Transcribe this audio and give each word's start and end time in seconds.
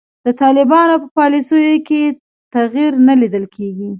د 0.25 0.27
طالبانو 0.41 0.95
په 1.01 1.07
پالیسیو 1.17 1.75
کې 1.87 2.01
تغیر 2.53 2.91
نه 3.07 3.13
لیدل 3.21 3.45
کیږي. 3.55 3.89